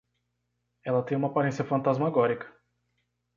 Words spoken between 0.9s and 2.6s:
tem uma aparência fantasmagórica